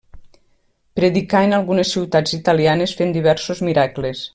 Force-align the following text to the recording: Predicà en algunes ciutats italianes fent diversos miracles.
Predicà 0.99 1.41
en 1.49 1.53
algunes 1.59 1.93
ciutats 1.97 2.35
italianes 2.41 2.99
fent 3.03 3.15
diversos 3.19 3.67
miracles. 3.71 4.29